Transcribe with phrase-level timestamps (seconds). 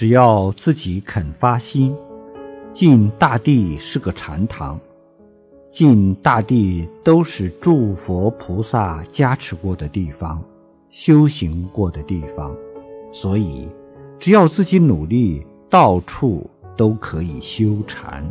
[0.00, 1.94] 只要自己肯发心，
[2.72, 4.80] 尽大地是个禅堂，
[5.70, 10.42] 尽大地都是诸佛菩萨加持过的地方，
[10.88, 12.56] 修行过的地方，
[13.12, 13.68] 所以
[14.18, 16.48] 只要自己努力，到处
[16.78, 18.24] 都可以修禅。